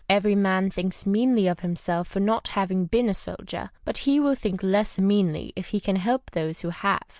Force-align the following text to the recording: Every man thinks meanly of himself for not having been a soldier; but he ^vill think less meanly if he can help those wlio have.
Every 0.09 0.33
man 0.33 0.71
thinks 0.71 1.05
meanly 1.05 1.45
of 1.45 1.59
himself 1.59 2.07
for 2.07 2.19
not 2.19 2.47
having 2.57 2.87
been 2.87 3.07
a 3.07 3.13
soldier; 3.13 3.69
but 3.85 3.99
he 3.99 4.19
^vill 4.19 4.35
think 4.35 4.63
less 4.63 4.97
meanly 4.97 5.53
if 5.55 5.67
he 5.67 5.79
can 5.79 5.97
help 5.97 6.31
those 6.31 6.63
wlio 6.63 6.71
have. 6.71 7.03